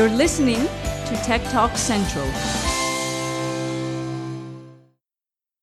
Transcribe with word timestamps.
You're 0.00 0.08
listening 0.16 0.62
to 1.08 1.14
Tech 1.24 1.42
Talk 1.50 1.76
Central. 1.76 2.24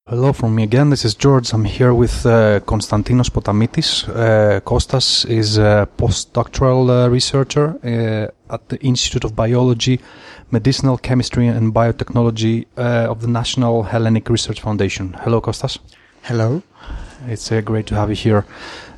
Hello 0.08 0.32
from 0.32 0.54
me 0.54 0.62
again. 0.62 0.92
This 0.92 1.06
is 1.06 1.16
George. 1.16 1.52
I'm 1.54 1.66
here 1.66 1.92
with 1.92 2.24
uh, 2.24 2.60
Konstantinos 2.60 3.32
Potamitis. 3.32 4.08
Uh, 4.08 4.60
Kostas 4.60 5.26
is 5.28 5.58
a 5.58 5.90
postdoctoral 5.98 6.88
uh, 6.88 7.10
researcher 7.10 7.80
uh, 7.84 8.54
at 8.54 8.70
the 8.70 8.80
Institute 8.82 9.24
of 9.24 9.36
Biology, 9.36 10.00
Medicinal 10.52 11.00
Chemistry 11.00 11.48
and 11.48 11.74
Biotechnology 11.74 12.68
uh, 12.78 13.10
of 13.10 13.22
the 13.22 13.28
National 13.28 13.82
Hellenic 13.82 14.30
Research 14.30 14.62
Foundation. 14.62 15.14
Hello, 15.14 15.42
Kostas. 15.42 15.80
Hello. 16.22 16.62
It's 17.26 17.52
uh, 17.52 17.62
great 17.62 17.88
to 17.88 17.96
have 17.96 18.10
you 18.10 18.16
here. 18.16 18.46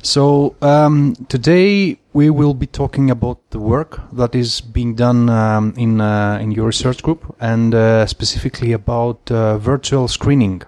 So 0.02 0.54
um, 0.60 1.14
today 1.30 1.98
we 2.12 2.30
will 2.30 2.54
be 2.54 2.66
talking 2.66 3.10
about 3.10 3.38
the 3.50 3.58
work 3.58 4.00
that 4.12 4.34
is 4.34 4.60
being 4.60 4.94
done 4.94 5.28
um, 5.28 5.74
in 5.76 6.00
uh, 6.00 6.38
in 6.40 6.50
your 6.50 6.66
research 6.66 7.02
group, 7.02 7.34
and 7.40 7.74
uh, 7.74 8.06
specifically 8.06 8.72
about 8.72 9.30
uh, 9.30 9.58
virtual 9.58 10.08
screening, 10.08 10.62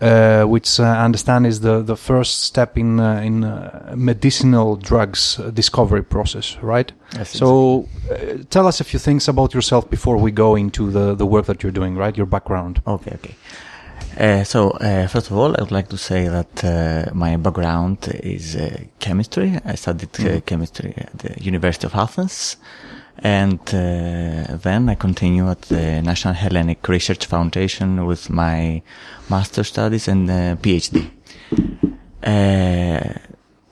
uh, 0.00 0.44
which 0.44 0.78
uh, 0.78 0.84
I 0.84 1.04
understand 1.04 1.46
is 1.46 1.60
the 1.60 1.82
the 1.82 1.96
first 1.96 2.44
step 2.44 2.78
in 2.78 3.00
uh, 3.00 3.20
in 3.24 3.44
uh, 3.44 3.92
medicinal 3.96 4.76
drugs 4.76 5.40
discovery 5.52 6.02
process, 6.04 6.56
right? 6.62 6.92
So 7.38 7.88
uh, 8.10 8.44
tell 8.50 8.66
us 8.66 8.80
a 8.80 8.84
few 8.84 9.00
things 9.00 9.28
about 9.28 9.54
yourself 9.54 9.90
before 9.90 10.16
we 10.16 10.30
go 10.30 10.54
into 10.56 10.90
the 10.90 11.14
the 11.14 11.26
work 11.26 11.46
that 11.46 11.62
you're 11.62 11.72
doing, 11.72 11.96
right? 11.96 12.16
Your 12.16 12.26
background. 12.26 12.80
Okay, 12.86 13.12
okay. 13.14 13.34
Uh, 14.18 14.42
so, 14.42 14.70
uh, 14.70 15.06
first 15.06 15.30
of 15.30 15.36
all, 15.36 15.54
I 15.56 15.60
would 15.60 15.70
like 15.70 15.88
to 15.90 15.96
say 15.96 16.26
that 16.26 16.64
uh, 16.64 17.14
my 17.14 17.36
background 17.36 17.98
is 18.24 18.56
uh, 18.56 18.80
chemistry. 18.98 19.60
I 19.64 19.76
studied 19.76 20.18
uh, 20.18 20.40
chemistry 20.40 20.92
at 20.96 21.16
the 21.18 21.40
University 21.40 21.86
of 21.86 21.94
Athens. 21.94 22.56
And 23.20 23.60
uh, 23.68 24.56
then 24.56 24.88
I 24.88 24.96
continue 24.96 25.48
at 25.48 25.62
the 25.62 26.02
National 26.02 26.34
Hellenic 26.34 26.88
Research 26.88 27.26
Foundation 27.26 28.06
with 28.06 28.28
my 28.28 28.82
master 29.30 29.62
studies 29.62 30.08
and 30.08 30.28
uh, 30.28 30.56
PhD. 30.56 31.10
Uh, 32.20 33.14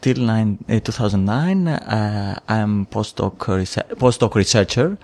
till 0.00 0.19
nine, 0.19 0.64
uh, 0.69 0.78
2009, 0.78 1.67
uh, 1.67 2.39
I'm 2.48 2.86
postdoc, 2.86 3.39
postdoc 3.97 4.34
researcher 4.36 4.97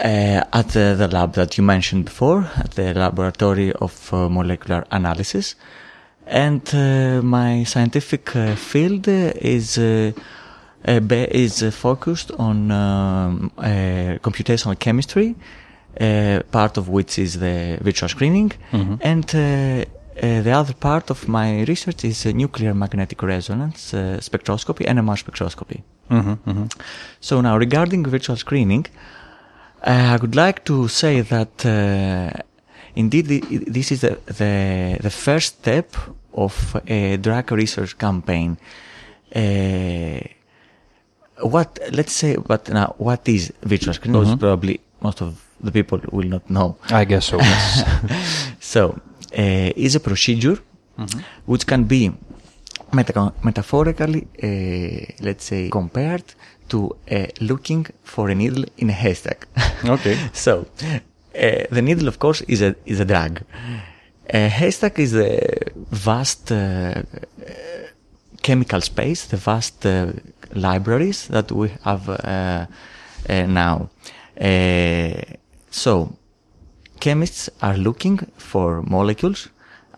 uh, 0.00 0.42
at 0.52 0.68
the, 0.68 0.94
the 0.96 1.08
lab 1.08 1.34
that 1.34 1.56
you 1.56 1.64
mentioned 1.64 2.04
before, 2.04 2.48
at 2.56 2.72
the 2.72 2.94
Laboratory 2.94 3.72
of 3.72 4.12
uh, 4.12 4.28
Molecular 4.28 4.84
Analysis. 4.90 5.54
And 6.26 6.62
uh, 6.74 7.22
my 7.22 7.64
scientific 7.64 8.34
uh, 8.34 8.56
field 8.56 9.06
is 9.08 9.78
uh, 9.78 10.12
is 10.84 11.62
focused 11.74 12.30
on 12.32 12.70
um, 12.70 13.50
computational 14.22 14.78
chemistry, 14.78 15.34
uh, 16.00 16.40
part 16.50 16.76
of 16.76 16.88
which 16.88 17.18
is 17.18 17.38
the 17.40 17.78
virtual 17.80 18.08
screening, 18.08 18.52
and 19.00 19.34
uh, 19.34 19.84
uh, 20.22 20.40
the 20.40 20.50
other 20.50 20.72
part 20.72 21.10
of 21.10 21.28
my 21.28 21.62
research 21.64 22.04
is 22.04 22.24
nuclear 22.24 22.72
magnetic 22.72 23.22
resonance 23.22 23.92
uh, 23.92 24.18
spectroscopy, 24.20 24.86
NMR 24.86 25.16
spectroscopy. 25.22 25.82
Mm-hmm, 26.10 26.50
mm-hmm. 26.50 26.66
So 27.20 27.42
now, 27.42 27.58
regarding 27.58 28.04
virtual 28.06 28.36
screening, 28.36 28.86
I 29.86 30.16
would 30.20 30.34
like 30.34 30.64
to 30.64 30.88
say 30.88 31.20
that 31.20 31.64
uh, 31.64 32.30
indeed 32.96 33.26
this 33.72 33.92
is 33.92 34.00
the, 34.00 34.18
the 34.26 34.98
the 35.00 35.10
first 35.10 35.58
step 35.60 35.94
of 36.34 36.76
a 36.86 37.16
drug 37.18 37.52
research 37.52 37.96
campaign. 37.98 38.58
Uh, 39.34 40.20
what 41.42 41.78
let's 41.92 42.12
say, 42.12 42.36
but 42.36 42.68
now 42.68 42.94
what 42.98 43.28
is 43.28 43.52
virtual 43.62 43.94
screening? 43.94 44.20
Because 44.22 44.36
Probably 44.38 44.80
most 45.00 45.20
of 45.20 45.40
the 45.62 45.70
people 45.70 46.00
will 46.12 46.28
not 46.28 46.48
know. 46.50 46.76
I 46.90 47.04
guess 47.04 47.26
so. 47.26 47.38
Yes. 47.38 47.84
So, 48.60 48.98
uh, 49.38 49.70
is 49.86 49.94
a 49.94 50.00
procedure 50.00 50.58
which 51.44 51.66
can 51.66 51.84
be 51.84 52.10
meta- 52.92 53.32
metaphorically, 53.42 54.26
uh, 54.42 55.12
let's 55.20 55.44
say, 55.44 55.68
compared 55.70 56.24
to 56.68 56.96
uh, 57.10 57.26
looking 57.40 57.86
for 58.02 58.28
a 58.28 58.34
needle 58.34 58.64
in 58.76 58.90
a 58.90 58.92
haystack. 58.92 59.46
Okay. 59.84 60.16
so, 60.32 60.66
uh, 60.82 61.64
the 61.70 61.82
needle, 61.82 62.08
of 62.08 62.18
course, 62.18 62.40
is 62.48 62.62
a 62.62 62.74
is 62.86 63.00
a 63.00 63.04
drug. 63.04 63.40
A 64.28 64.48
haystack 64.48 64.98
is 64.98 65.14
a 65.14 65.38
vast 65.90 66.50
uh, 66.50 67.02
chemical 68.46 68.80
space, 68.80 69.26
the 69.26 69.36
vast 69.36 69.84
uh, 69.86 70.12
libraries 70.54 71.28
that 71.28 71.50
we 71.52 71.68
have 71.82 72.08
uh, 72.08 72.66
uh, 73.28 73.46
now. 73.46 73.88
Uh, 74.40 75.20
so, 75.70 76.16
chemists 77.00 77.50
are 77.60 77.76
looking 77.76 78.18
for 78.36 78.82
molecules 78.82 79.48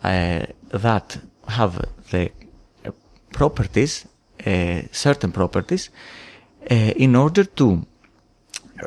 that 0.02 1.18
have 1.46 1.84
the 2.10 2.30
properties, 3.32 4.06
certain 4.92 5.32
properties, 5.32 5.90
in 6.68 7.16
order 7.16 7.44
to 7.44 7.86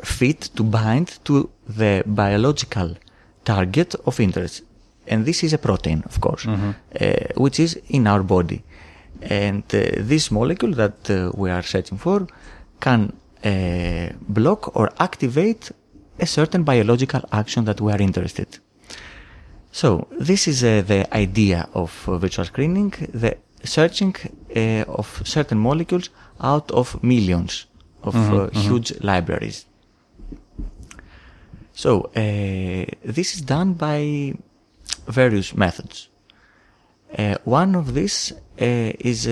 fit, 0.04 0.50
to 0.54 0.62
bind 0.62 1.18
to 1.24 1.50
the 1.68 2.02
biological 2.06 2.96
target 3.44 3.94
of 4.06 4.20
interest. 4.20 4.62
And 5.06 5.24
this 5.24 5.42
is 5.42 5.52
a 5.52 5.58
protein, 5.58 6.02
of 6.06 6.20
course, 6.20 6.46
uh, 6.46 7.26
which 7.36 7.58
is 7.58 7.80
in 7.88 8.06
our 8.06 8.22
body. 8.22 8.62
And 9.20 9.64
uh, 9.74 9.80
this 9.98 10.30
molecule 10.30 10.74
that 10.74 11.32
we 11.34 11.50
are 11.50 11.62
searching 11.62 11.98
for 11.98 12.26
can 12.80 13.12
block 14.28 14.76
or 14.76 14.90
activate 15.00 15.72
a 16.20 16.26
certain 16.26 16.62
biological 16.62 17.22
action 17.32 17.64
that 17.64 17.80
we 17.80 17.92
are 17.92 18.00
interested. 18.00 18.58
So 19.72 20.06
this 20.20 20.46
is 20.46 20.62
uh, 20.62 20.82
the 20.86 21.12
idea 21.16 21.68
of 21.74 22.06
uh, 22.06 22.18
virtual 22.18 22.44
screening, 22.44 22.90
the 23.12 23.38
searching 23.64 24.14
uh, 24.54 24.84
of 24.86 25.22
certain 25.24 25.58
molecules 25.58 26.10
out 26.40 26.70
of 26.70 27.02
millions 27.02 27.66
of 28.02 28.14
uh, 28.14 28.50
huge 28.50 28.92
libraries. 29.02 29.66
So 31.72 32.10
uh, 32.16 32.84
this 33.04 33.34
is 33.34 33.42
done 33.42 33.74
by 33.74 34.34
various 35.06 35.54
methods. 35.56 36.08
Uh, 37.18 37.36
one 37.44 37.74
of 37.74 37.94
these 37.94 38.32
uh, 38.60 38.92
is 39.10 39.26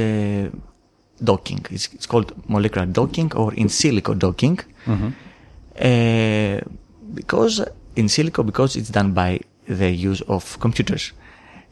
docking. 1.23 1.65
It's, 1.71 1.89
it's 1.93 2.07
called 2.07 2.33
molecular 2.49 2.87
docking 2.87 3.33
or 3.35 3.53
in 3.55 3.69
silico 3.69 4.19
docking. 4.19 4.59
Uh, 5.79 6.61
because 7.15 7.65
in 7.97 8.07
silico, 8.07 8.45
because 8.45 8.77
it's 8.77 8.91
done 8.91 9.13
by 9.13 9.41
the 9.67 9.91
use 9.91 10.21
of 10.23 10.59
computers. 10.61 11.13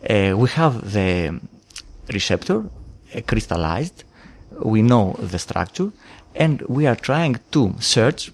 Uh, 0.09 0.35
we 0.37 0.49
have 0.51 0.93
the 0.93 1.41
receptor 2.13 2.59
uh, 3.15 3.21
crystallized. 3.27 4.05
We 4.63 4.83
know 4.83 5.15
the 5.19 5.39
structure, 5.39 5.91
and 6.35 6.63
we 6.63 6.87
are 6.87 6.97
trying 6.97 7.37
to 7.53 7.75
search 7.81 8.33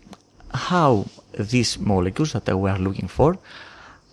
how 0.53 1.07
these 1.39 1.79
molecules 1.79 2.33
that 2.33 2.57
we 2.57 2.71
are 2.71 2.79
looking 2.79 3.09
for 3.09 3.39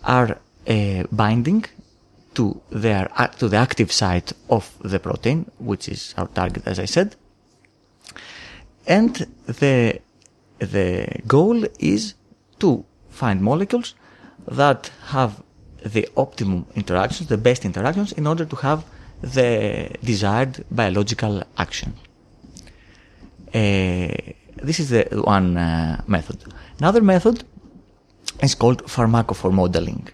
are 0.04 0.38
uh, 0.68 1.04
binding 1.12 1.66
to 2.34 2.62
their 2.70 3.10
to 3.38 3.48
the 3.48 3.58
active 3.58 3.92
site 3.92 4.34
of 4.50 4.78
the 4.82 5.00
protein, 5.00 5.50
which 5.60 5.90
is 5.90 6.14
our 6.18 6.28
target, 6.28 6.66
as 6.66 6.80
I 6.80 6.86
said. 6.86 7.16
And 8.88 9.28
the 9.46 10.00
the 10.60 11.22
goal 11.28 11.66
is 11.80 12.14
to 12.60 12.86
find 13.10 13.42
molecules 13.42 13.96
that 14.48 14.92
have 15.08 15.44
the 15.84 16.08
optimum 16.16 16.66
interactions, 16.76 17.28
the 17.30 17.38
best 17.38 17.66
interactions, 17.66 18.12
in 18.14 18.28
order 18.28 18.46
to 18.46 18.56
have 18.58 18.86
the 19.22 19.90
desired 20.04 20.64
biological 20.72 21.44
action. 21.58 21.94
Uh, 23.54 24.34
this 24.64 24.80
is 24.80 24.90
the 24.90 25.08
one 25.24 25.58
uh, 25.58 26.02
method. 26.08 26.44
Another 26.80 27.02
method 27.02 27.44
is 28.42 28.56
called 28.56 28.84
pharmacophore 28.86 29.52
modeling. 29.52 30.08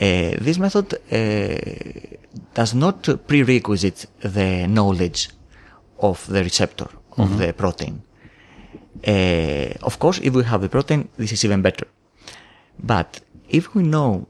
Uh, 0.00 0.36
this 0.40 0.58
method 0.58 0.94
uh, 0.94 2.16
does 2.54 2.74
not 2.74 3.02
prerequisite 3.26 4.06
the 4.20 4.66
knowledge 4.66 5.30
of 5.98 6.26
the 6.26 6.42
receptor 6.42 6.88
of 7.16 7.38
the 7.38 7.52
protein. 7.52 8.02
Uh, 9.06 9.72
of 9.82 9.98
course, 9.98 10.18
if 10.22 10.34
we 10.34 10.44
have 10.44 10.60
the 10.60 10.68
protein, 10.68 11.08
this 11.16 11.32
is 11.32 11.44
even 11.44 11.62
better. 11.62 11.86
But 12.78 13.20
if 13.48 13.74
we 13.74 13.82
know 13.82 14.26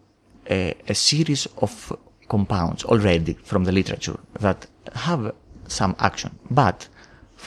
uh, 0.50 0.73
a 0.88 0.94
series 0.94 1.46
of 1.58 1.93
compounds 2.28 2.84
already 2.84 3.34
from 3.44 3.64
the 3.64 3.73
literature 3.73 4.19
that 4.40 4.67
have 4.94 5.34
some 5.67 5.96
action, 5.99 6.38
but 6.50 6.88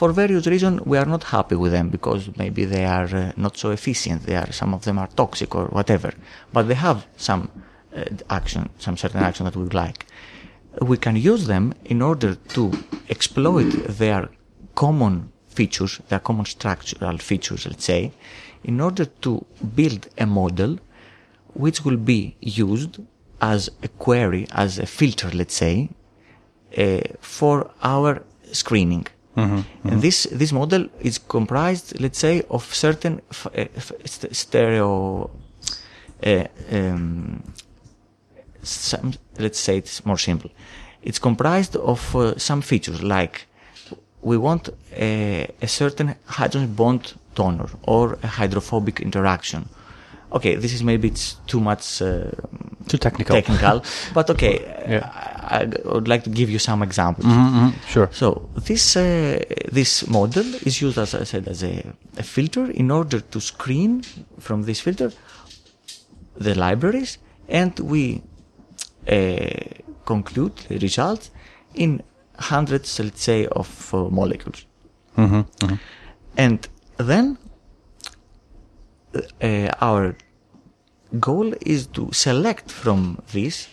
for 0.00 0.12
various 0.12 0.46
reasons 0.46 0.80
we 0.86 0.96
are 0.96 1.10
not 1.14 1.24
happy 1.24 1.56
with 1.62 1.72
them 1.72 1.90
because 1.90 2.22
maybe 2.42 2.64
they 2.64 2.86
are 2.86 3.10
uh, 3.14 3.32
not 3.36 3.54
so 3.62 3.68
efficient. 3.78 4.22
They 4.22 4.36
are 4.42 4.50
some 4.60 4.72
of 4.76 4.80
them 4.86 4.96
are 4.98 5.10
toxic 5.22 5.54
or 5.54 5.66
whatever, 5.78 6.10
but 6.54 6.62
they 6.68 6.78
have 6.88 6.98
some 7.28 7.42
uh, 7.94 8.04
action, 8.30 8.70
some 8.78 8.96
certain 8.96 9.22
action 9.28 9.44
that 9.44 9.56
we 9.56 9.66
like. 9.84 10.06
We 10.80 10.96
can 10.96 11.16
use 11.16 11.46
them 11.46 11.74
in 11.84 12.00
order 12.00 12.32
to 12.56 12.62
exploit 13.10 13.70
their 14.02 14.30
common 14.74 15.14
features, 15.48 16.00
their 16.08 16.22
common 16.28 16.46
structural 16.46 17.18
features, 17.18 17.66
let's 17.66 17.84
say, 17.84 18.12
in 18.64 18.80
order 18.80 19.04
to 19.24 19.44
build 19.80 20.08
a 20.16 20.24
model 20.24 20.78
which 21.52 21.84
will 21.84 22.00
be 22.14 22.36
used 22.40 23.00
as 23.42 23.68
a 23.82 23.88
query, 23.88 24.46
as 24.52 24.78
a 24.78 24.86
filter, 24.86 25.30
let's 25.40 25.56
say, 25.64 25.90
uh, 26.78 27.00
for 27.20 27.70
our 27.82 28.22
screening. 28.60 29.06
And 29.36 30.02
this 30.02 30.26
this 30.38 30.52
model 30.52 30.88
is 31.00 31.18
comprised, 31.18 31.98
let's 32.00 32.18
say, 32.18 32.42
of 32.50 32.74
certain 32.74 33.20
f- 33.30 33.46
uh, 33.46 33.64
f- 33.76 33.92
st- 34.04 34.34
stereo. 34.36 35.30
Uh, 36.26 36.44
um, 36.72 37.42
some, 38.62 39.12
let's 39.38 39.58
say 39.58 39.78
it's 39.78 40.04
more 40.04 40.18
simple. 40.18 40.50
It's 41.02 41.18
comprised 41.18 41.76
of 41.76 42.14
uh, 42.14 42.38
some 42.38 42.60
features 42.62 43.02
like 43.02 43.46
we 44.22 44.36
want 44.36 44.68
a, 44.92 45.48
a 45.62 45.66
certain 45.66 46.14
hydrogen 46.26 46.74
bond 46.74 47.14
donor 47.34 47.68
or 47.82 48.18
a 48.22 48.26
hydrophobic 48.26 49.00
interaction. 49.00 49.68
Okay, 50.32 50.56
this 50.56 50.72
is 50.74 50.82
maybe 50.82 51.08
it's 51.08 51.36
too 51.46 51.60
much 51.60 52.02
uh, 52.02 52.30
Too 52.86 52.98
technical. 52.98 53.34
technical, 53.34 53.82
but 54.14 54.28
okay, 54.30 54.60
Yeah. 54.88 55.29
I, 55.50 55.64
would 55.84 56.08
like 56.08 56.22
to 56.24 56.30
give 56.30 56.48
you 56.50 56.58
some 56.58 56.82
examples. 56.82 57.26
Mhm, 57.26 57.72
Sure. 57.88 58.08
So 58.12 58.48
this 58.68 58.96
uh, 58.96 59.02
this 59.72 60.06
model 60.08 60.46
is 60.68 60.80
used, 60.80 60.98
as 60.98 61.14
I 61.14 61.24
said, 61.24 61.48
as 61.48 61.62
a, 61.62 61.74
a 62.18 62.22
filter 62.22 62.70
in 62.70 62.90
order 62.90 63.20
to 63.20 63.40
screen 63.40 64.02
from 64.38 64.62
this 64.64 64.80
filter 64.80 65.10
the 66.38 66.54
libraries, 66.54 67.18
and 67.48 67.78
we 67.80 68.22
uh, 69.08 69.46
conclude 70.04 70.52
the 70.68 70.78
results 70.78 71.30
in 71.74 72.02
hundreds, 72.38 72.98
let's 73.00 73.22
say, 73.22 73.46
of 73.46 73.68
uh, 73.94 73.98
molecules. 74.20 74.66
Mhm, 75.16 75.44
mhm. 75.60 75.78
And 76.36 76.68
then 76.96 77.36
uh, 79.42 79.68
our 79.80 80.16
goal 81.18 81.52
is 81.60 81.86
to 81.88 82.08
select 82.12 82.70
from 82.70 83.18
these 83.32 83.68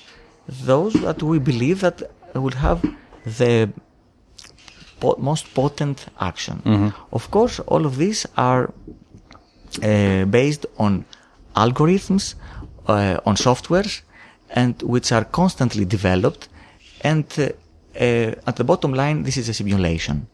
those 0.48 0.94
that 0.94 1.22
we 1.24 1.40
believe 1.40 1.82
that 1.82 2.02
will 2.34 2.56
have 2.56 2.82
the 3.26 3.70
most 5.18 5.54
potent 5.54 6.08
action. 6.20 6.62
Of 7.12 7.30
course, 7.30 7.60
all 7.68 7.86
of 7.86 7.98
these 7.98 8.26
are 8.36 8.74
uh, 9.84 10.26
based 10.26 10.66
on 10.78 11.06
algorithms, 11.56 12.36
uh, 12.88 13.18
on 13.26 13.36
softwares, 13.36 14.02
and 14.50 14.82
which 14.82 15.12
are 15.12 15.26
constantly 15.26 15.86
developed. 15.86 16.50
And 17.02 17.26
uh, 17.38 17.50
uh, 18.00 18.32
at 18.48 18.56
the 18.56 18.64
bottom 18.64 18.94
line, 18.94 19.24
this 19.24 19.38
is 19.38 19.50
a 19.50 19.54
simulation. 19.54 20.28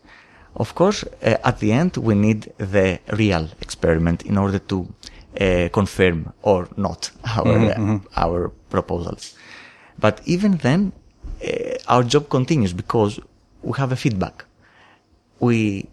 Of 0.56 0.76
course, 0.76 1.04
uh, 1.04 1.38
at 1.44 1.60
the 1.60 1.72
end, 1.72 1.98
we 1.98 2.16
need 2.16 2.54
the 2.58 3.00
real 3.12 3.50
experiment 3.60 4.24
in 4.24 4.38
order 4.38 4.60
to 4.60 4.88
uh, 5.42 5.70
confirm 5.74 6.32
or 6.44 6.68
not 6.78 7.12
our 7.38 7.72
uh, 7.72 8.00
our 8.16 8.50
proposals. 8.70 9.36
But 10.00 10.22
even 10.26 10.58
then, 10.58 10.92
uh, 11.44 11.78
our 11.88 12.04
job 12.04 12.30
continues 12.30 12.74
because 12.74 13.20
we 13.62 13.78
have 13.78 13.92
a 13.92 13.96
feedback. 13.96 14.46
We 15.40 15.88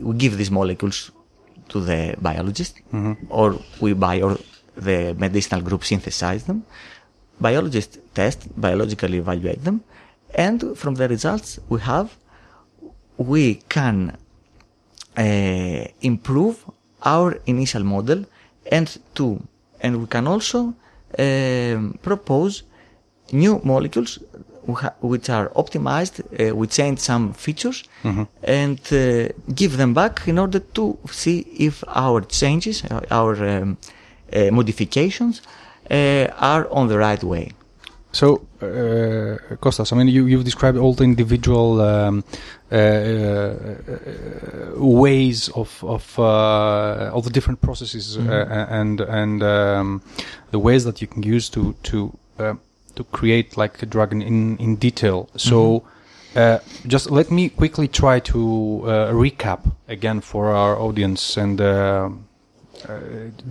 we 0.00 0.14
give 0.16 0.36
these 0.36 0.50
molecules 0.50 1.10
to 1.70 1.80
the 1.80 2.14
biologist, 2.20 2.80
or 3.28 3.58
we 3.80 3.92
buy 3.92 4.20
or 4.22 4.38
the 4.76 5.14
medicinal 5.18 5.60
group 5.60 5.84
synthesize 5.84 6.44
them. 6.44 6.64
Biologists 7.40 7.98
test, 8.14 8.48
biologically 8.56 9.18
evaluate 9.18 9.64
them, 9.64 9.82
and 10.34 10.76
from 10.76 10.94
the 10.94 11.08
results 11.08 11.58
we 11.68 11.80
have, 11.80 12.16
we 13.16 13.56
can 13.68 14.16
uh, 15.16 15.84
improve 16.00 16.64
our 17.02 17.38
initial 17.46 17.84
model 17.84 18.24
and 18.70 18.98
to 19.14 19.40
and 19.80 20.00
we 20.00 20.06
can 20.06 20.26
also 20.26 20.74
um, 21.18 21.98
propose 22.02 22.62
new 23.32 23.60
molecules 23.64 24.18
which 25.00 25.30
are 25.30 25.48
optimized 25.56 26.20
uh, 26.20 26.54
we 26.54 26.66
change 26.66 26.98
some 26.98 27.32
features 27.32 27.84
and 28.42 28.80
uh, 28.92 29.28
give 29.54 29.78
them 29.78 29.94
back 29.94 30.28
in 30.28 30.38
order 30.38 30.58
to 30.60 30.98
see 31.10 31.46
if 31.58 31.82
our 31.88 32.20
changes 32.20 32.84
uh, 32.84 33.00
our 33.10 33.34
um, 33.48 33.78
uh, 34.32 34.50
modifications 34.50 35.40
uh, 35.90 36.26
are 36.38 36.68
on 36.70 36.88
the 36.88 36.98
right 36.98 37.24
way. 37.24 37.52
So, 38.12 38.46
uh, 38.62 39.56
Kostas, 39.60 39.92
I 39.92 39.96
mean, 39.96 40.08
you, 40.08 40.26
you've 40.26 40.44
described 40.44 40.78
all 40.78 40.94
the 40.94 41.04
individual 41.04 41.80
um, 41.80 42.24
uh, 42.72 42.74
uh, 42.74 43.54
ways 44.76 45.50
of 45.50 45.84
of 45.84 46.18
uh, 46.18 47.10
all 47.12 47.20
the 47.20 47.30
different 47.30 47.60
processes 47.60 48.16
uh, 48.16 48.66
and 48.70 49.00
and 49.02 49.42
um, 49.42 50.02
the 50.50 50.58
ways 50.58 50.84
that 50.84 51.00
you 51.02 51.06
can 51.06 51.22
use 51.22 51.50
to 51.50 51.74
to 51.82 52.12
uh, 52.38 52.54
to 52.98 53.04
create 53.04 53.56
like 53.56 53.82
a 53.82 53.86
dragon 53.86 54.22
in 54.22 54.56
in, 54.58 54.76
detail. 54.76 55.28
So. 55.36 55.82
Uh, 56.36 56.58
just 56.86 57.10
let 57.10 57.30
me 57.30 57.48
quickly 57.48 57.88
try 57.88 58.20
to 58.20 58.82
uh, 58.84 59.10
recap 59.12 59.60
again 59.88 60.20
for 60.20 60.50
our 60.50 60.78
audience 60.78 61.40
and 61.40 61.58
uh, 61.60 62.10
uh, 62.86 62.98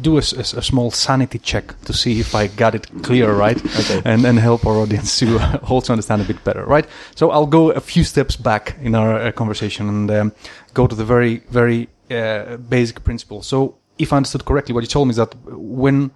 do 0.02 0.18
a, 0.18 0.22
small 0.22 0.92
sanity 0.92 1.40
check 1.40 1.80
to 1.82 1.94
see 1.94 2.20
if 2.20 2.36
I 2.36 2.48
got 2.48 2.76
it 2.76 2.88
clear, 3.04 3.34
right? 3.34 3.58
Okay. 3.80 4.02
And 4.06 4.26
and 4.26 4.40
help 4.40 4.66
our 4.66 4.78
audience 4.78 5.20
to 5.20 5.38
uh, 5.38 5.60
also 5.70 5.94
understand 5.94 6.22
a 6.22 6.26
bit 6.26 6.44
better, 6.44 6.64
right? 6.66 6.88
So 7.16 7.32
I'll 7.32 7.50
go 7.50 7.72
a 7.72 7.82
few 7.82 8.04
steps 8.04 8.38
back 8.38 8.78
in 8.82 8.96
our 8.96 9.20
uh, 9.20 9.32
conversation 9.32 9.90
and 9.90 10.12
um, 10.12 10.32
go 10.74 10.88
to 10.88 10.96
the 10.96 11.06
very 11.06 11.42
very 11.50 11.90
uh, 12.12 12.58
basic 12.70 13.04
principle. 13.04 13.42
So 13.42 13.76
if 13.98 14.14
I 14.14 14.18
understood 14.18 14.46
correctly, 14.46 14.74
what 14.74 14.84
you 14.84 14.88
told 14.88 15.08
me 15.08 15.12
is 15.12 15.18
that 15.18 15.36
when 15.46 16.12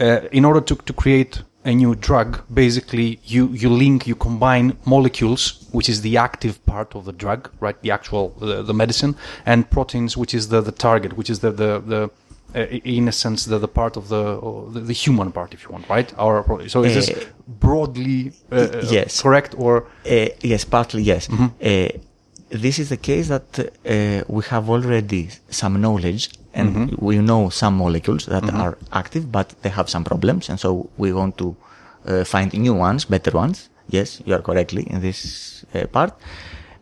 uh, 0.00 0.20
in 0.32 0.44
order 0.44 0.60
to, 0.60 0.74
to 0.74 0.92
create 0.92 1.42
a 1.64 1.74
new 1.74 1.94
drug, 1.94 2.42
basically 2.52 3.20
you, 3.24 3.48
you 3.48 3.68
link, 3.68 4.06
you 4.06 4.14
combine 4.14 4.76
molecules, 4.86 5.66
which 5.72 5.88
is 5.88 6.00
the 6.00 6.16
active 6.16 6.64
part 6.64 6.94
of 6.94 7.04
the 7.04 7.12
drug, 7.12 7.50
right? 7.60 7.80
The 7.82 7.90
actual, 7.90 8.30
the, 8.40 8.62
the 8.62 8.72
medicine, 8.74 9.14
and 9.44 9.68
proteins, 9.70 10.16
which 10.16 10.34
is 10.34 10.48
the, 10.48 10.60
the 10.62 10.72
target, 10.72 11.16
which 11.18 11.28
is 11.28 11.40
the, 11.40 11.50
the, 11.50 11.80
the 11.80 12.10
uh, 12.54 12.60
in 12.62 13.06
a 13.08 13.12
sense, 13.12 13.44
the, 13.44 13.58
the 13.58 13.68
part 13.68 13.96
of 13.96 14.08
the, 14.08 14.40
the, 14.72 14.80
the 14.80 14.92
human 14.92 15.30
part, 15.30 15.54
if 15.54 15.64
you 15.64 15.70
want, 15.70 15.88
right? 15.88 16.12
Our, 16.18 16.44
so 16.68 16.82
is 16.82 16.94
this 16.94 17.10
Uh, 17.10 17.24
broadly 17.46 18.32
uh, 18.50 18.80
yes. 18.90 19.22
correct 19.22 19.54
or? 19.56 19.84
Uh, 20.04 20.28
yes, 20.42 20.64
partly 20.64 21.02
yes. 21.02 21.28
Uh, 21.30 21.88
this 22.48 22.78
is 22.78 22.88
the 22.88 22.96
case 22.96 23.28
that 23.28 23.58
uh, 23.58 24.24
we 24.26 24.42
have 24.48 24.68
already 24.68 25.28
some 25.50 25.80
knowledge 25.80 26.30
and 26.52 26.96
we 26.98 27.18
know 27.18 27.48
some 27.50 27.76
molecules 27.76 28.26
that 28.26 28.44
are 28.52 28.76
active, 28.92 29.30
but 29.30 29.54
they 29.62 29.68
have 29.68 29.88
some 29.88 30.04
problems, 30.04 30.48
and 30.48 30.58
so 30.58 30.90
we 30.96 31.12
want 31.12 31.36
to 31.38 31.56
uh, 32.06 32.24
find 32.24 32.52
new 32.52 32.74
ones, 32.74 33.04
better 33.04 33.30
ones. 33.30 33.68
Yes, 33.88 34.22
you 34.24 34.34
are 34.34 34.42
correctly 34.42 34.86
in 34.90 35.00
this 35.00 35.64
uh, 35.74 35.86
part, 35.86 36.12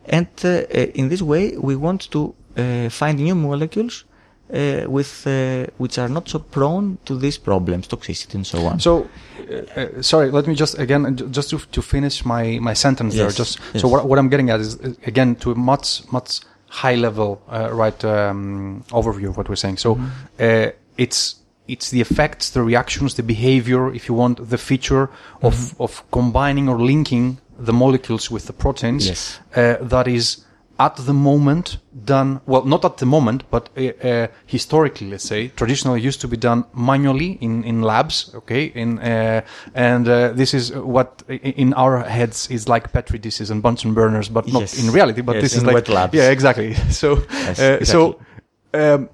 and 0.07 0.29
uh, 0.45 0.49
uh, 0.49 0.87
in 0.95 1.09
this 1.09 1.23
way 1.23 1.57
we 1.57 1.77
want 1.77 2.11
to 2.11 2.35
uh, 2.57 2.89
find 2.91 3.19
new 3.19 3.35
molecules. 3.35 4.05
Uh, 4.51 4.87
with 4.89 5.27
uh, 5.27 5.67
which 5.77 5.99
are 5.99 6.09
not 6.09 6.27
so 6.27 6.39
prone 6.39 6.97
to 7.05 7.19
these 7.19 7.37
problems, 7.37 7.87
toxicity 7.87 8.35
and 8.35 8.47
so 8.47 8.65
on. 8.65 8.81
So, 8.81 9.07
uh, 9.41 9.81
uh, 9.81 10.01
sorry, 10.03 10.31
let 10.31 10.47
me 10.47 10.55
just 10.55 10.79
again, 10.79 11.15
just 11.31 11.51
to, 11.51 11.59
to 11.59 11.83
finish 11.83 12.25
my, 12.25 12.59
my 12.59 12.73
sentence 12.73 13.15
there. 13.15 13.31
Just 13.31 13.59
yes. 13.75 13.83
so 13.83 13.89
what, 13.89 14.07
what 14.07 14.19
I'm 14.19 14.31
getting 14.31 14.49
at 14.49 14.61
is 14.61 14.79
again 15.07 15.37
to 15.41 15.55
much 15.55 16.11
much 16.11 16.41
high 16.69 16.95
level 16.97 17.41
uh, 17.51 17.71
right 17.73 18.05
um, 18.05 18.83
overview 18.91 19.29
of 19.29 19.37
what 19.37 19.49
we're 19.49 19.57
saying. 19.57 19.79
So 19.79 19.95
Mm-hmm. 19.95 20.09
uh, 20.41 20.71
it's 20.97 21.37
it's 21.67 21.91
the 21.91 22.01
effects, 22.01 22.51
the 22.51 22.63
reactions, 22.63 23.15
the 23.15 23.23
behavior, 23.23 23.93
if 23.95 24.09
you 24.09 24.15
want, 24.17 24.49
the 24.51 24.59
feature 24.59 25.09
of 25.43 25.55
Mm-hmm. 25.55 25.83
of 25.83 26.03
combining 26.11 26.69
or 26.69 26.79
linking 26.81 27.39
the 27.67 27.73
molecules 27.73 28.31
with 28.31 28.47
the 28.47 28.53
proteins 28.53 29.07
Yes. 29.07 29.41
uh, 29.57 29.77
that 29.89 30.07
is 30.07 30.45
at 30.81 30.95
the 30.97 31.13
moment 31.13 31.79
done 32.05 32.41
well 32.47 32.65
not 32.65 32.85
at 32.85 32.97
the 32.99 33.07
moment 33.07 33.43
but 33.51 33.69
uh, 33.77 33.83
uh, 34.07 34.27
historically 34.47 35.09
let's 35.11 35.25
say 35.25 35.49
traditionally 35.49 36.01
used 36.01 36.21
to 36.21 36.29
be 36.29 36.37
done 36.37 36.65
manually 36.73 37.37
in 37.41 37.65
in 37.65 37.83
labs 37.83 38.31
okay 38.35 38.65
in 38.75 38.99
uh, 39.01 39.41
and 39.75 40.09
uh, 40.09 40.29
this 40.33 40.55
is 40.55 40.73
what 40.73 41.23
in 41.29 41.75
our 41.75 42.05
heads 42.05 42.49
is 42.51 42.69
like 42.69 42.93
petri 42.93 43.19
dishes 43.19 43.51
and 43.51 43.63
bunsen 43.63 43.93
burners 43.95 44.29
but 44.29 44.47
not 44.53 44.61
Yes. 44.61 44.79
in 44.85 44.93
reality 44.93 45.21
but 45.23 45.35
Yes, 45.35 45.43
this 45.43 45.57
is 45.57 45.65
like 45.65 45.75
wet 45.75 45.89
labs. 45.89 46.15
yeah 46.15 46.31
exactly 46.31 46.75
so 46.91 47.19
Yes, 47.31 47.59
uh, 47.61 47.85
so 47.85 48.21
um, 48.75 49.09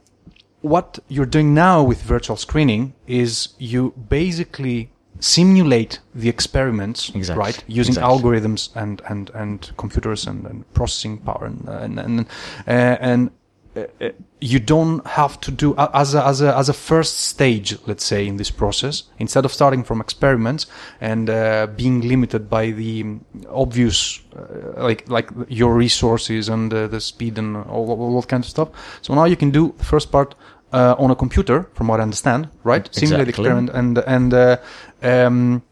what 0.61 0.99
you're 1.09 1.31
doing 1.31 1.55
now 1.55 1.83
with 1.83 2.03
virtual 2.03 2.37
screening 2.37 2.93
is 3.07 3.55
you 3.59 3.93
basically 4.09 4.91
simulate 5.21 6.01
the 6.15 6.29
experiments, 6.29 7.11
Exactly. 7.15 7.41
right? 7.41 7.65
Using 7.67 7.93
Exactly. 7.95 8.19
algorithms 8.19 8.75
and, 8.77 9.03
and, 9.09 9.31
and 9.31 9.73
computers 9.77 10.27
and, 10.27 10.47
and 10.47 10.73
processing 10.75 11.19
power 11.19 11.47
and, 11.47 11.69
and, 11.69 11.99
and, 11.99 12.21
uh, 12.67 12.71
and 13.01 13.31
uh, 13.77 13.87
uh, 14.01 14.11
you 14.41 14.61
don't 14.61 15.05
have 15.07 15.41
to 15.41 15.51
do 15.51 15.75
uh, 15.75 15.91
as 15.95 16.15
a, 16.15 16.25
as 16.25 16.41
a 16.41 16.57
as 16.57 16.69
a 16.69 16.73
first 16.73 17.21
stage, 17.21 17.77
let's 17.87 18.05
say, 18.05 18.25
in 18.27 18.37
this 18.37 18.51
process. 18.51 19.05
Instead 19.19 19.45
of 19.45 19.53
starting 19.53 19.83
from 19.83 20.01
experiments 20.01 20.67
and 21.01 21.29
uh, 21.29 21.67
being 21.75 22.01
limited 22.03 22.49
by 22.49 22.71
the 22.71 23.05
obvious, 23.49 24.21
uh, 24.37 24.81
like 24.81 25.09
like 25.09 25.29
your 25.49 25.75
resources 25.75 26.49
and 26.49 26.73
uh, 26.73 26.87
the 26.87 27.01
speed 27.01 27.39
and 27.39 27.57
all, 27.57 27.91
all 27.91 28.21
that 28.21 28.29
kind 28.29 28.45
of 28.45 28.51
stuff. 28.51 28.69
So 29.03 29.15
now 29.15 29.25
you 29.25 29.37
can 29.37 29.51
do 29.51 29.75
the 29.79 29.85
first 29.85 30.13
part 30.13 30.37
uh, 30.75 31.03
on 31.05 31.11
a 31.11 31.15
computer, 31.15 31.59
from 31.75 31.87
what 31.89 32.01
I 32.01 32.03
understand, 32.03 32.43
right? 32.65 32.87
Exactly. 32.87 33.07
Simulate 33.07 33.27
the 33.27 33.31
experiment 33.31 33.71
and 33.79 33.99
and 34.07 34.35
uh, 34.35 34.57
um, 35.03 35.63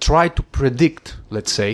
try 0.00 0.28
to 0.28 0.42
predict, 0.42 1.16
let's 1.30 1.52
say, 1.52 1.70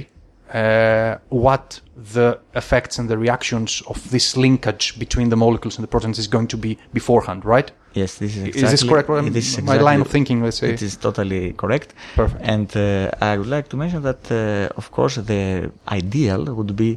uh, 0.54 1.12
what 1.28 1.80
the 2.14 2.38
effects 2.54 2.98
and 2.98 3.08
the 3.08 3.16
reactions 3.16 3.82
of 3.86 3.96
this 4.10 4.36
linkage 4.36 4.98
between 4.98 5.28
the 5.30 5.36
molecules 5.36 5.76
and 5.78 5.82
the 5.84 5.88
proteins 5.88 6.18
is 6.18 6.28
going 6.28 6.48
to 6.48 6.56
be 6.56 6.76
beforehand, 6.92 7.44
right? 7.44 7.70
Yes, 7.94 8.18
this 8.18 8.36
is 8.36 8.56
Is 8.56 8.70
this 8.70 8.84
correct? 8.84 9.08
This 9.32 9.58
is 9.58 9.64
my 9.64 9.78
line 9.88 10.00
of 10.00 10.08
thinking, 10.08 10.42
let's 10.44 10.58
say. 10.58 10.70
It 10.72 10.82
is 10.82 10.96
totally 10.96 11.52
correct. 11.54 11.88
Perfect. 12.14 12.42
And 12.52 12.68
uh, 12.76 13.10
I 13.20 13.36
would 13.38 13.48
like 13.56 13.68
to 13.68 13.76
mention 13.76 14.02
that, 14.02 14.30
uh, 14.30 14.78
of 14.80 14.90
course, 14.90 15.16
the 15.16 15.70
ideal 15.88 16.54
would 16.54 16.72
be 16.76 16.90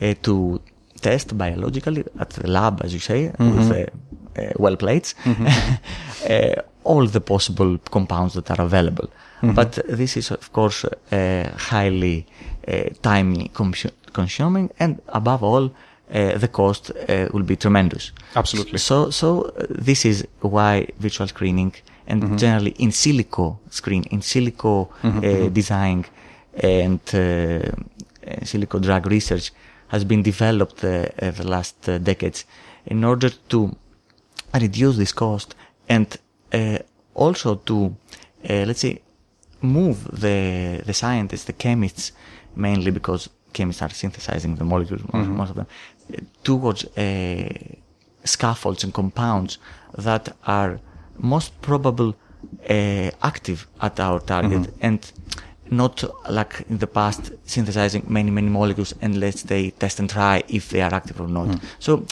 uh, 0.00 0.14
to 0.22 0.60
test 1.00 1.36
biologically 1.38 2.04
at 2.18 2.30
the 2.30 2.46
lab, 2.56 2.74
as 2.84 2.92
you 2.92 3.00
say, 3.00 3.20
Mm-hmm. 3.38 3.56
with 3.56 3.70
uh, 3.70 3.74
uh, 3.74 3.86
well 4.58 4.76
plates, 4.76 5.14
uh, 6.30 6.54
all 6.84 7.06
the 7.06 7.20
possible 7.20 7.78
compounds 7.90 8.34
that 8.34 8.50
are 8.50 8.60
available. 8.64 9.08
Mm-hmm. 9.42 9.54
But 9.54 9.72
this 9.88 10.16
is, 10.16 10.30
of 10.30 10.52
course, 10.52 10.84
uh, 10.84 11.48
highly 11.70 12.26
uh, 12.68 12.84
time 13.02 13.48
consu- 13.52 13.92
consuming, 14.12 14.70
and 14.78 15.00
above 15.08 15.42
all, 15.42 15.64
uh, 16.14 16.38
the 16.38 16.48
cost 16.48 16.90
uh, 16.90 17.28
will 17.32 17.42
be 17.42 17.56
tremendous. 17.56 18.12
Absolutely. 18.34 18.78
So, 18.78 19.10
so 19.10 19.42
uh, 19.42 19.66
this 19.68 20.04
is 20.04 20.26
why 20.40 20.86
virtual 20.98 21.28
screening 21.28 21.74
and 22.08 22.22
Mm-hmm. 22.22 22.36
generally 22.36 22.74
in 22.78 22.90
silico 22.92 23.56
screen, 23.70 24.04
in 24.10 24.20
silico 24.20 24.88
uh, 25.02 25.48
design 25.52 26.04
and 26.62 27.00
uh, 27.14 27.18
uh, 27.18 28.44
silico 28.44 28.78
drug 28.80 29.06
research 29.06 29.50
has 29.88 30.04
been 30.04 30.22
developed 30.22 30.84
uh, 30.84 30.88
uh, 31.20 31.30
the 31.32 31.44
last 31.44 31.88
uh, 31.88 31.98
decades 31.98 32.44
in 32.86 33.04
order 33.04 33.30
to 33.48 33.74
reduce 34.54 34.96
this 34.96 35.12
cost 35.12 35.54
and 35.88 36.16
uh, 36.52 36.78
also 37.14 37.56
to, 37.56 37.96
uh, 38.48 38.64
let's 38.66 38.80
say, 38.80 39.00
move 39.62 40.04
the 40.20 40.82
the 40.86 40.92
scientists, 40.92 41.44
the 41.44 41.52
chemists, 41.52 42.12
mainly 42.54 42.90
because 42.90 43.28
chemists 43.52 43.82
are 43.82 43.90
synthesizing 43.90 44.56
the 44.56 44.64
molecules, 44.64 45.02
most, 45.12 45.28
most 45.28 45.50
of 45.50 45.56
them, 45.56 45.66
towards 46.44 46.84
uh, 46.96 47.48
scaffolds 48.24 48.84
and 48.84 48.92
compounds 48.92 49.58
that 49.96 50.34
are 50.46 50.80
most 51.18 51.60
probable 51.62 52.14
uh, 52.68 53.10
active 53.22 53.66
at 53.80 53.98
our 54.00 54.20
target 54.20 54.72
and 54.80 55.12
not 55.70 56.04
like 56.30 56.64
in 56.68 56.78
the 56.78 56.86
past 56.86 57.32
synthesizing 57.44 58.04
many 58.08 58.30
many 58.30 58.48
molecules 58.48 58.94
and 59.00 59.18
let's 59.18 59.40
say 59.40 59.70
test 59.70 59.98
and 60.00 60.10
try 60.10 60.42
if 60.48 60.68
they 60.68 60.80
are 60.82 60.94
active 60.94 61.20
or 61.20 61.28
not. 61.28 61.58
So 61.78 62.06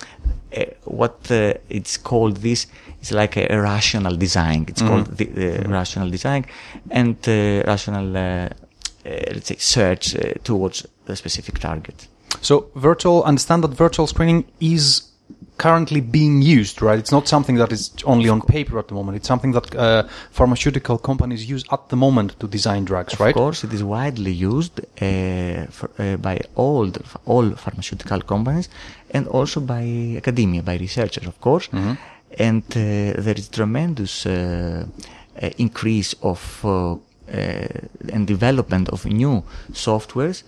uh, 0.56 0.64
what 0.94 1.30
uh, 1.30 1.54
it's 1.68 1.96
called 1.96 2.36
this 2.38 2.66
is 3.00 3.12
like 3.12 3.36
a, 3.36 3.46
rational 3.60 4.16
design. 4.16 4.64
It's 4.68 4.82
called 4.82 5.06
the, 5.16 5.26
the 5.26 5.68
rational 5.68 6.10
design. 6.10 6.46
And 6.90 7.16
uh, 7.28 7.62
rational 7.66 8.16
uh, 8.16 8.48
uh, 9.06 9.10
let's 9.34 9.48
say 9.48 9.56
search 9.56 10.16
uh, 10.16 10.32
towards 10.44 10.86
the 11.04 11.14
specific 11.14 11.58
target. 11.58 12.08
So 12.40 12.70
virtual, 12.74 13.22
understand 13.24 13.62
that 13.64 13.72
virtual 13.72 14.06
screening 14.06 14.46
is 14.60 15.10
currently 15.56 16.00
being 16.00 16.42
used, 16.42 16.82
right? 16.82 16.98
It's 16.98 17.12
not 17.12 17.28
something 17.28 17.56
that 17.56 17.72
is 17.72 17.92
only 18.04 18.28
on 18.28 18.40
paper 18.40 18.78
at 18.78 18.88
the 18.88 18.94
moment. 18.94 19.16
It's 19.16 19.28
something 19.28 19.52
that 19.52 19.74
uh, 19.74 20.02
pharmaceutical 20.30 20.98
companies 20.98 21.48
use 21.48 21.64
at 21.70 21.88
the 21.88 21.96
moment 21.96 22.38
to 22.40 22.48
design 22.48 22.84
drugs, 22.84 23.18
right? 23.20 23.34
Of 23.34 23.36
course, 23.36 23.64
it 23.64 23.72
is 23.72 23.82
widely 23.82 24.32
used 24.32 24.80
uh, 24.80 25.66
for, 25.70 25.90
uh, 25.98 26.16
by 26.16 26.40
all 26.56 26.86
the, 26.86 27.02
all 27.24 27.50
pharmaceutical 27.52 28.20
companies 28.20 28.68
and 29.10 29.28
also 29.28 29.60
by 29.60 30.14
academia, 30.16 30.62
by 30.62 30.76
researchers, 30.76 31.26
of 31.26 31.40
course. 31.40 31.68
And 32.36 32.64
uh, 32.70 33.22
there 33.22 33.36
is 33.36 33.48
tremendous 33.48 34.26
uh, 34.26 34.86
uh, 35.40 35.50
increase 35.58 36.14
of 36.22 36.64
uh, 36.64 36.92
uh, 36.92 36.96
and 38.12 38.26
development 38.26 38.88
of 38.90 39.06
new 39.06 39.42
softwares, 39.72 40.42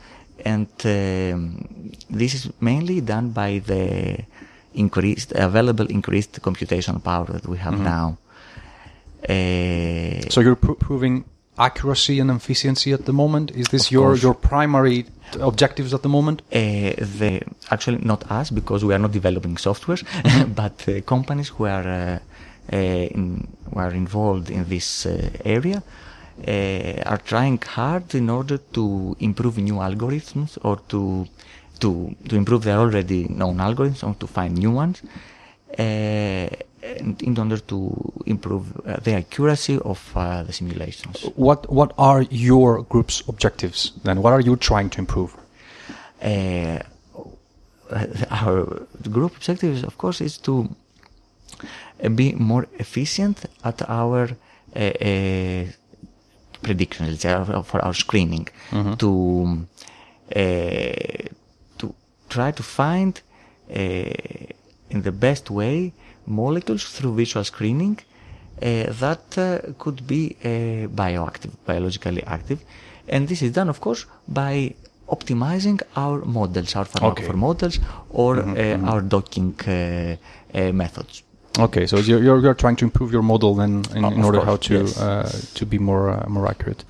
and 0.45 0.69
um, 0.85 1.93
this 2.11 2.35
is 2.35 2.51
mainly 2.61 3.01
done 3.01 3.31
by 3.31 3.61
the 3.65 4.19
increased 4.77 5.33
available 5.49 5.87
increased 5.99 6.41
computational 6.43 7.01
power 7.03 7.27
that 7.37 7.47
we 7.47 7.59
have 7.59 7.77
now. 7.79 8.07
Uh, 9.29 10.29
So 10.31 10.41
you're 10.41 10.57
pro- 10.57 10.75
proving 10.75 11.25
accuracy 11.59 12.21
and 12.21 12.31
efficiency 12.31 12.93
at 12.93 13.05
the 13.07 13.13
moment. 13.13 13.51
Is 13.51 13.67
this 13.69 13.91
your 13.91 14.11
course. 14.11 14.23
your 14.23 14.35
primary 14.35 15.07
objectives 15.41 15.93
at 15.95 16.03
the 16.03 16.09
moment? 16.09 16.43
uh, 16.53 16.59
the 17.21 17.41
actually 17.71 17.99
not 18.13 18.31
us 18.31 18.51
because 18.51 18.85
we 18.85 18.93
are 18.95 18.99
not 18.99 19.13
developing 19.13 19.57
software, 19.59 19.99
but 20.63 20.77
uh, 20.89 21.01
companies 21.15 21.49
who 21.49 21.65
are 21.67 21.89
uh, 21.89 22.19
uh, 22.73 22.77
in, 23.17 23.49
who 23.73 23.81
are 23.81 23.93
involved 23.93 24.51
in 24.51 24.69
this 24.69 25.07
uh, 25.07 25.31
area 25.45 25.83
uh, 26.47 27.11
are 27.13 27.19
trying 27.25 27.59
hard 27.77 28.15
in 28.15 28.29
order 28.29 28.59
to 28.73 29.17
improve 29.21 29.57
new 29.59 29.77
algorithms 29.77 30.59
or 30.63 30.77
to 30.89 31.27
to 31.81 32.15
to 32.29 32.37
improve 32.37 32.65
their 32.65 32.79
already 32.79 33.25
known 33.29 33.57
algorithms 33.59 34.03
or 34.07 34.15
to 34.15 34.27
find 34.27 34.57
new 34.57 34.71
ones. 34.71 35.03
Uh, 35.79 36.49
and 36.83 37.21
in 37.21 37.37
order 37.37 37.59
to 37.59 38.13
improve 38.27 38.65
uh, 38.87 38.97
the 39.03 39.13
accuracy 39.13 39.77
of 39.81 40.13
uh, 40.15 40.45
the 40.45 40.53
simulations. 40.53 41.23
What 41.35 41.71
what 41.71 41.93
are 41.99 42.23
your 42.31 42.83
group's 42.83 43.23
objectives 43.29 43.93
then? 44.05 44.23
What 44.23 44.33
are 44.33 44.41
you 44.41 44.55
trying 44.57 44.91
to 44.91 45.01
improve? 45.01 45.37
uh, 46.23 46.79
our 48.31 48.87
group 49.11 49.37
objective, 49.37 49.75
is, 49.75 49.85
of 49.85 49.97
course, 49.99 50.21
is 50.21 50.39
to 50.39 50.69
be 52.15 52.33
more 52.33 52.67
efficient 52.79 53.45
at 53.65 53.89
our 53.89 54.31
uh, 54.75 54.79
uh, 54.79 55.65
predictions, 56.63 57.23
for 57.23 57.85
our 57.85 57.95
screening, 57.95 58.49
to 58.99 59.67
uh, 60.35 60.39
to 60.39 61.31
try 62.29 62.51
to 62.53 62.63
find 62.63 63.21
uh, 63.71 63.75
in 64.91 65.03
the 65.03 65.13
best 65.13 65.51
way 65.51 65.93
molecules 66.27 66.85
through 66.85 67.15
visual 67.15 67.45
screening 67.45 67.99
uh, 68.63 68.85
that 69.01 69.39
uh, 69.39 69.59
could 69.79 70.07
be 70.07 70.37
bioactive, 70.95 71.51
biologically 71.67 72.23
active, 72.25 72.61
and 73.09 73.29
this 73.29 73.43
is 73.43 73.53
done, 73.53 73.69
of 73.69 73.81
course, 73.81 74.07
by 74.27 74.75
optimizing 75.09 75.81
our 75.95 76.25
models, 76.25 76.75
our 76.75 76.85
pharmacophore 76.85 77.29
Okay. 77.31 77.33
models, 77.49 77.79
or 78.11 78.39
uh, 78.39 78.91
our 78.91 79.01
docking 79.03 79.55
methods. 80.55 81.23
Okay, 81.59 81.87
so 81.87 81.97
you're, 81.97 82.23
you're, 82.23 82.41
you're 82.41 82.55
trying 82.55 82.77
to 82.77 82.85
improve 82.85 83.11
your 83.13 83.23
model 83.23 83.55
then 83.55 83.83
in, 83.95 84.05
Oh, 84.05 84.11
in 84.11 84.23
order 84.25 84.39
course, 84.39 84.49
how 84.49 84.57
to 84.57 84.75
yes. 84.75 85.01
uh, 85.01 85.31
to 85.55 85.65
be 85.67 85.79
more 85.79 86.11
uh, 86.11 86.27
more 86.29 86.47
accurate. 86.47 86.85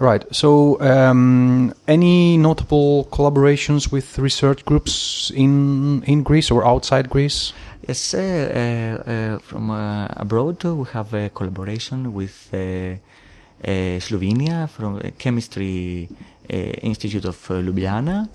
Right. 0.00 0.24
So, 0.34 0.80
um, 0.80 1.72
any 1.86 2.36
notable 2.36 3.04
collaborations 3.12 3.92
with 3.92 4.18
research 4.18 4.64
groups 4.64 5.30
in 5.34 6.02
in 6.06 6.24
Greece 6.24 6.50
or 6.50 6.66
outside 6.66 7.08
Greece? 7.08 7.52
Yes, 7.88 8.14
uh, 8.14 8.18
uh, 8.18 9.10
uh, 9.10 9.38
from 9.38 9.70
uh, 9.70 10.06
abroad 10.16 10.64
uh, 10.64 10.74
we 10.74 10.86
have 10.92 11.14
a 11.14 11.28
collaboration 11.30 12.12
with 12.12 12.48
uh, 12.52 12.58
uh, 12.58 14.00
Slovenia 14.00 14.68
from 14.68 14.98
the 14.98 15.12
Chemistry 15.12 16.08
uh, 16.52 16.56
Institute 16.82 17.24
of 17.28 17.50
uh, 17.50 17.54
Ljubljana. 17.54 18.28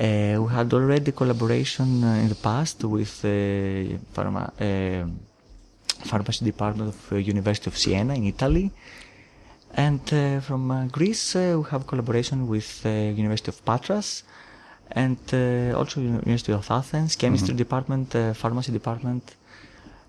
Uh, 0.00 0.42
we 0.42 0.48
had 0.52 0.72
already 0.72 1.12
collaboration 1.12 2.02
uh, 2.02 2.14
in 2.22 2.28
the 2.28 2.34
past 2.34 2.82
with 2.84 3.24
uh, 3.24 3.28
pharma, 4.12 4.50
uh, 4.60 5.06
pharmacy 6.04 6.44
department 6.44 6.88
of 6.88 7.12
uh, 7.12 7.16
University 7.16 7.70
of 7.70 7.78
Siena 7.78 8.14
in 8.14 8.24
Italy. 8.24 8.72
And 9.76 10.00
uh, 10.12 10.40
from 10.40 10.70
uh, 10.70 10.86
Greece, 10.86 11.36
uh, 11.36 11.60
we 11.62 11.70
have 11.70 11.86
collaboration 11.86 12.48
with 12.48 12.82
uh, 12.84 12.88
University 12.88 13.50
of 13.50 13.64
Patras 13.64 14.24
and 14.90 15.18
uh, 15.32 15.76
also 15.78 16.00
University 16.00 16.52
of 16.52 16.68
Athens, 16.70 17.16
chemistry 17.16 17.54
department, 17.54 18.14
uh, 18.14 18.34
pharmacy 18.34 18.72
department, 18.72 19.34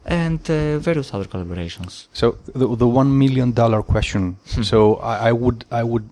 and 0.05 0.39
uh, 0.49 0.77
various 0.79 1.13
other 1.13 1.25
collaborations. 1.25 2.07
So 2.13 2.37
the 2.53 2.67
the 2.75 2.87
one 2.87 3.17
million 3.17 3.51
dollar 3.53 3.81
question. 3.83 4.37
so 4.71 4.95
I, 4.95 5.29
I 5.29 5.31
would 5.31 5.65
I 5.71 5.83
would 5.83 6.09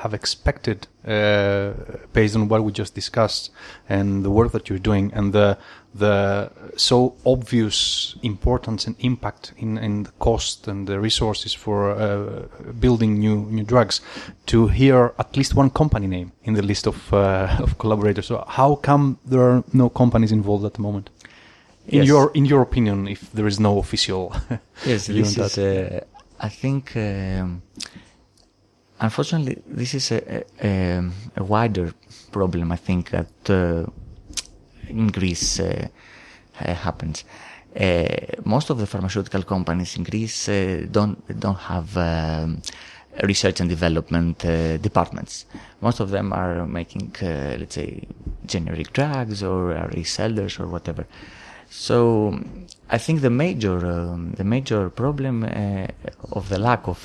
have 0.00 0.14
expected, 0.14 0.86
uh, 1.06 1.72
based 2.12 2.34
on 2.36 2.48
what 2.48 2.62
we 2.64 2.72
just 2.72 2.94
discussed 2.94 3.50
and 3.88 4.24
the 4.24 4.30
work 4.30 4.52
that 4.52 4.68
you're 4.68 4.78
doing 4.78 5.12
and 5.14 5.32
the 5.32 5.56
the 5.94 6.50
so 6.76 7.14
obvious 7.26 8.16
importance 8.22 8.86
and 8.86 8.96
impact 9.00 9.52
in, 9.58 9.76
in 9.78 10.04
the 10.04 10.10
cost 10.18 10.66
and 10.68 10.86
the 10.86 10.98
resources 10.98 11.52
for 11.52 11.90
uh, 11.90 12.46
building 12.80 13.18
new 13.18 13.46
new 13.50 13.64
drugs, 13.64 14.00
to 14.46 14.68
hear 14.68 15.12
at 15.18 15.36
least 15.36 15.54
one 15.54 15.70
company 15.70 16.06
name 16.06 16.32
in 16.44 16.54
the 16.54 16.62
list 16.62 16.86
of 16.86 17.12
uh, 17.12 17.56
of 17.62 17.76
collaborators. 17.78 18.26
So 18.26 18.44
how 18.48 18.76
come 18.76 19.18
there 19.26 19.42
are 19.42 19.64
no 19.72 19.88
companies 19.90 20.32
involved 20.32 20.64
at 20.64 20.74
the 20.74 20.82
moment? 20.82 21.10
In 21.88 21.98
Yes. 21.98 22.06
your 22.08 22.30
in 22.34 22.46
your 22.46 22.62
opinion, 22.62 23.08
if 23.08 23.20
there 23.32 23.48
is 23.48 23.58
no 23.58 23.78
official 23.78 24.32
Yes, 24.86 25.06
this 25.06 25.36
is. 25.36 25.58
Uh, 25.58 26.00
I 26.44 26.48
think, 26.48 26.96
um, 26.96 27.62
unfortunately, 29.02 29.62
this 29.66 29.94
is 29.94 30.12
a, 30.12 30.44
a, 30.62 31.02
a 31.36 31.44
wider 31.44 31.92
problem. 32.30 32.72
I 32.72 32.76
think 32.76 33.10
that 33.10 33.50
uh, 33.50 33.84
in 34.88 35.08
Greece 35.08 35.60
uh, 35.60 35.88
uh, 36.60 36.74
happens. 36.74 37.24
most 38.44 38.70
of 38.70 38.76
the 38.78 38.86
pharmaceutical 38.86 39.42
companies 39.54 39.96
in 39.96 40.02
Greece 40.04 40.40
don't 40.96 41.16
don't 41.44 41.62
have 41.72 41.88
um, 41.96 42.60
research 43.22 43.60
and 43.60 43.68
development 43.68 44.44
uh, 44.44 44.76
departments. 44.78 45.46
Most 45.80 46.00
of 46.00 46.10
them 46.10 46.32
are 46.32 46.66
making, 46.66 47.14
uh, 47.22 47.56
let's 47.58 47.74
say, 47.74 48.02
generic 48.46 48.92
drugs 48.92 49.42
or 49.42 49.76
are 49.76 49.88
resellers 49.90 50.58
or 50.60 50.66
whatever. 50.66 51.06
So 51.70 52.38
I 52.90 52.98
think 52.98 53.22
the 53.22 53.30
major 53.30 53.78
um, 53.86 54.32
the 54.32 54.44
major 54.44 54.90
problem 54.90 55.44
uh, 55.44 55.86
of 56.32 56.48
the 56.50 56.58
lack 56.58 56.86
of 56.86 57.00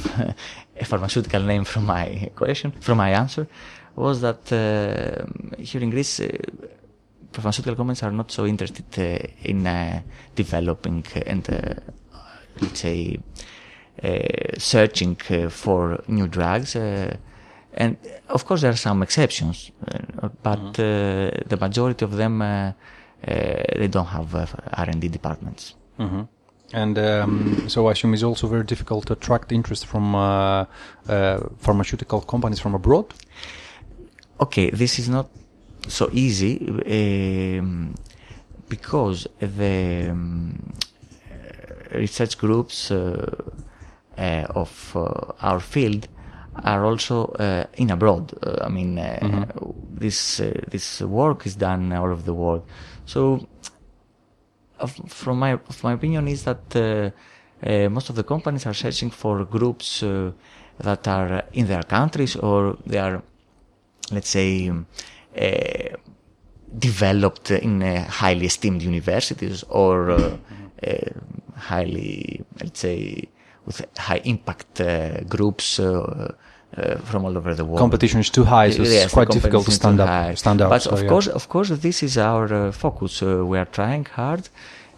a 0.79 0.85
pharmaceutical 0.85 1.41
name 1.41 1.63
from 1.63 1.85
my 1.85 2.31
question 2.35 2.71
from 2.79 2.97
my 2.97 3.11
answer 3.11 3.47
was 3.95 4.21
that 4.21 4.51
uh, 4.51 5.25
here 5.61 5.81
in 5.81 5.89
Greece. 5.89 6.19
Uh, 6.19 6.27
pharmaceutical 7.33 7.75
companies 7.75 8.03
are 8.03 8.11
not 8.11 8.31
so 8.31 8.45
interested 8.45 8.85
uh, 8.97 9.27
in 9.43 9.67
developing 10.33 11.05
and 11.25 11.47
let's 12.61 12.79
say 12.79 13.19
uh, 14.03 14.19
searching 14.57 15.17
uh, 15.29 15.49
for 15.49 16.03
new 16.07 16.27
drugs. 16.27 16.75
Uh, 16.75 17.15
and 17.73 17.97
of 18.29 18.45
course, 18.45 18.61
there 18.61 18.71
are 18.71 18.75
some 18.75 19.03
exceptions, 19.03 19.71
but 20.41 20.73
mm-hmm. 20.73 21.47
the 21.47 21.57
majority 21.57 22.05
of 22.05 22.15
them 22.15 22.39
they 23.23 23.87
don't 23.87 24.07
have 24.07 24.33
R&D 24.73 25.09
departments. 25.09 25.75
Mm-hmm. 25.99 26.21
And 26.73 26.97
um, 26.97 27.69
so 27.69 27.87
I 27.87 27.93
assume 27.93 28.13
it's 28.13 28.23
also 28.23 28.47
very 28.47 28.63
difficult 28.63 29.05
to 29.07 29.13
attract 29.13 29.51
interest 29.51 29.85
from 29.85 30.15
uh, 30.15 30.65
uh, 31.07 31.39
pharmaceutical 31.59 32.21
companies 32.21 32.59
from 32.59 32.75
abroad. 32.75 33.13
Okay, 34.39 34.69
this 34.69 34.99
is 34.99 35.07
not 35.07 35.29
so 35.87 36.09
easy 36.11 36.67
um, 37.57 37.95
because 38.67 39.27
the 39.39 40.09
um, 40.11 40.73
research 41.93 42.37
groups 42.37 42.91
uh, 42.91 43.33
uh, 44.17 44.45
of 44.55 44.95
uh, 44.95 45.33
our 45.41 45.59
field 45.59 46.07
are 46.63 46.85
also 46.85 47.25
uh, 47.39 47.65
in 47.75 47.91
abroad. 47.91 48.33
I 48.61 48.69
mean, 48.69 48.97
mm-hmm. 48.97 49.69
this 49.99 50.37
this 50.71 51.01
work 51.01 51.45
is 51.45 51.55
done 51.55 51.93
all 51.93 52.11
over 52.11 52.23
the 52.23 52.33
world. 52.33 52.65
So, 53.05 53.47
from 55.07 55.39
my 55.39 55.57
from 55.57 55.89
my 55.89 55.93
opinion, 55.93 56.27
is 56.27 56.43
that 56.43 57.13
most 57.91 58.09
of 58.09 58.15
the 58.15 58.23
companies 58.23 58.65
are 58.65 58.73
searching 58.73 59.09
for 59.09 59.45
groups 59.45 60.03
that 60.79 61.07
are 61.07 61.43
in 61.53 61.67
their 61.67 61.83
countries 61.83 62.35
or 62.35 62.77
they 62.85 62.99
are, 62.99 63.21
let's 64.11 64.29
say, 64.29 64.69
uh, 64.69 65.97
developed 66.77 67.51
in 67.51 67.81
uh, 67.81 68.05
highly 68.09 68.45
esteemed 68.45 68.81
universities 68.81 69.63
or 69.69 70.11
uh, 70.11 70.37
highly, 71.55 72.43
let's 72.61 72.79
say, 72.79 73.23
with 73.65 73.85
high 73.97 74.21
impact 74.25 74.81
uh, 74.81 75.21
groups. 75.21 75.79
Uh, 76.75 76.81
uh, 76.81 76.97
from 76.97 77.23
all 77.25 77.37
over 77.37 77.55
the 77.55 77.63
world. 77.63 77.79
Competition 77.79 78.19
is 78.19 78.29
too 78.29 78.43
high, 78.43 78.69
so 78.69 78.83
yes, 78.83 79.05
it's 79.05 79.13
quite 79.13 79.29
difficult 79.29 79.65
to 79.65 79.71
stand 79.71 79.99
up. 79.99 80.37
Stand 80.37 80.61
out. 80.61 80.69
But 80.69 80.81
so 80.81 80.91
of 80.91 81.03
yeah. 81.03 81.09
course, 81.09 81.27
of 81.27 81.47
course, 81.47 81.69
this 81.69 82.03
is 82.03 82.17
our 82.17 82.71
focus. 82.71 83.21
we 83.21 83.57
are 83.57 83.65
trying 83.65 84.05
hard. 84.05 84.49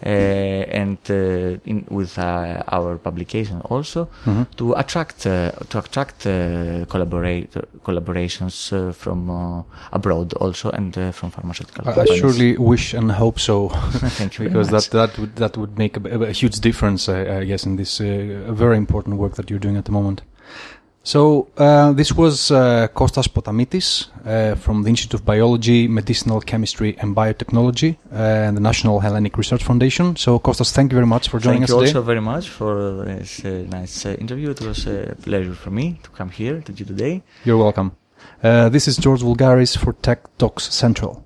Uh, 0.02 0.64
and 0.72 0.98
uh, 1.10 1.60
in, 1.66 1.86
with 1.90 2.18
uh, 2.18 2.64
our 2.70 2.98
publication 2.98 3.60
also 3.66 4.06
mm-hmm. 4.24 4.44
to 4.56 4.72
attract 4.76 5.20
to 5.24 5.52
attract 5.74 6.22
collaborate 6.90 7.52
collaborations 7.84 8.72
from 8.96 9.66
abroad 9.92 10.32
also 10.36 10.70
and 10.70 10.94
from 11.14 11.30
pharmaceutical 11.32 11.82
I, 11.82 11.94
companies. 11.94 12.12
I 12.12 12.18
surely 12.18 12.58
wish 12.58 12.94
and 12.94 13.12
hope 13.12 13.42
so. 13.42 13.68
Thank 14.18 14.40
you 14.40 14.48
because 14.48 14.70
that 14.70 14.90
that 14.92 15.20
would 15.20 15.36
that 15.36 15.58
would 15.58 15.78
make 15.78 15.98
a, 15.98 16.22
a 16.22 16.32
huge 16.32 16.62
difference, 16.62 17.10
I, 17.10 17.40
I 17.40 17.44
guess, 17.44 17.66
in 17.66 17.76
this 17.76 17.98
very 17.98 18.78
important 18.78 19.18
work 19.18 19.36
that 19.36 19.50
you're 19.50 19.60
doing 19.60 19.76
at 19.76 19.84
the 19.84 19.92
moment. 19.92 20.22
So 21.14 21.48
uh, 21.58 21.92
this 21.94 22.14
was 22.14 22.52
uh, 22.52 22.88
Kostas 22.94 23.28
Potamitis 23.28 24.10
uh, 24.28 24.54
from 24.54 24.84
the 24.84 24.90
Institute 24.90 25.16
of 25.16 25.26
Biology, 25.26 25.88
Medicinal 25.88 26.40
Chemistry 26.40 26.96
and 27.00 27.16
Biotechnology 27.16 27.98
uh, 28.14 28.46
and 28.48 28.56
the 28.56 28.62
National 28.62 29.00
Hellenic 29.00 29.36
Research 29.36 29.64
Foundation. 29.64 30.16
So 30.18 30.38
Kostas, 30.38 30.72
thank 30.72 30.92
you 30.92 30.96
very 30.98 31.08
much 31.08 31.30
for 31.30 31.40
joining 31.40 31.62
thank 31.62 31.72
us 31.72 31.76
today. 31.76 31.86
Thank 31.86 31.94
you 31.96 32.00
also 32.02 32.06
very 32.06 32.22
much 32.22 32.50
for 32.50 33.06
this 33.06 33.44
uh, 33.44 33.66
nice 33.68 34.06
uh, 34.06 34.10
interview. 34.20 34.52
It 34.52 34.62
was 34.62 34.86
a 34.86 35.16
pleasure 35.24 35.56
for 35.56 35.72
me 35.72 36.00
to 36.04 36.12
come 36.12 36.30
here 36.30 36.62
to 36.62 36.72
you 36.72 36.86
today. 36.86 37.24
You're 37.44 37.58
welcome. 37.58 37.94
this 38.44 38.88
is 38.88 38.96
George 38.98 39.24
Vulgaris 39.24 39.76
for 39.76 39.94
Tech 39.94 40.20
Talks 40.38 40.72
Central. 40.72 41.26